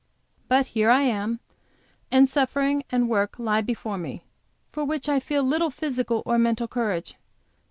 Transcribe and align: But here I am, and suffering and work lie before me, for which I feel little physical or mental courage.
But 0.47 0.65
here 0.73 0.89
I 0.89 1.03
am, 1.03 1.41
and 2.11 2.27
suffering 2.27 2.81
and 2.91 3.07
work 3.07 3.37
lie 3.37 3.61
before 3.61 3.99
me, 3.99 4.23
for 4.71 4.83
which 4.83 5.07
I 5.07 5.19
feel 5.19 5.43
little 5.43 5.69
physical 5.69 6.23
or 6.25 6.39
mental 6.39 6.67
courage. 6.67 7.17